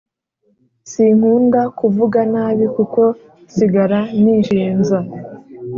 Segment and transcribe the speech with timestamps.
[0.91, 3.01] Sinkunda kuvuga nabi kuko
[3.45, 4.97] nsigara nishinza